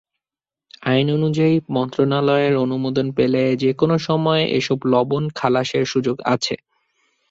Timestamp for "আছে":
6.25-6.55